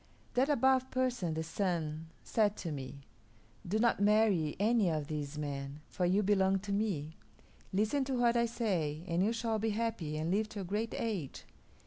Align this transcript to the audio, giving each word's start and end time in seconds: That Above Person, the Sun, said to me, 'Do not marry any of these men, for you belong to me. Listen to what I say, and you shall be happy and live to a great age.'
That 0.33 0.49
Above 0.49 0.89
Person, 0.89 1.35
the 1.35 1.43
Sun, 1.43 2.07
said 2.23 2.57
to 2.57 2.71
me, 2.71 3.01
'Do 3.67 3.77
not 3.77 3.99
marry 3.99 4.55
any 4.59 4.89
of 4.89 5.05
these 5.05 5.37
men, 5.37 5.81
for 5.89 6.07
you 6.07 6.23
belong 6.23 6.57
to 6.61 6.71
me. 6.71 7.17
Listen 7.71 8.03
to 8.05 8.15
what 8.15 8.35
I 8.35 8.47
say, 8.47 9.03
and 9.07 9.23
you 9.23 9.31
shall 9.31 9.59
be 9.59 9.69
happy 9.69 10.17
and 10.17 10.31
live 10.31 10.49
to 10.49 10.61
a 10.61 10.65
great 10.65 10.95
age.' 10.97 11.43